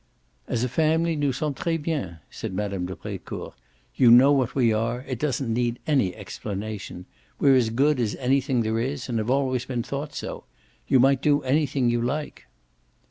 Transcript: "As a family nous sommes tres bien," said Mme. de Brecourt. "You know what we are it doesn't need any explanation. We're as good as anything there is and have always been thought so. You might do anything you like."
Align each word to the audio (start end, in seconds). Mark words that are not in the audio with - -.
"As 0.47 0.63
a 0.63 0.67
family 0.67 1.15
nous 1.15 1.37
sommes 1.37 1.59
tres 1.59 1.77
bien," 1.79 2.17
said 2.31 2.53
Mme. 2.55 2.87
de 2.87 2.95
Brecourt. 2.95 3.53
"You 3.93 4.09
know 4.09 4.31
what 4.31 4.55
we 4.55 4.73
are 4.73 5.01
it 5.01 5.19
doesn't 5.19 5.53
need 5.53 5.77
any 5.85 6.15
explanation. 6.15 7.05
We're 7.37 7.53
as 7.55 7.69
good 7.69 7.99
as 7.99 8.15
anything 8.15 8.63
there 8.63 8.79
is 8.79 9.07
and 9.09 9.19
have 9.19 9.29
always 9.29 9.65
been 9.65 9.83
thought 9.83 10.15
so. 10.15 10.45
You 10.87 10.99
might 10.99 11.21
do 11.21 11.43
anything 11.43 11.91
you 11.91 12.01
like." 12.01 12.47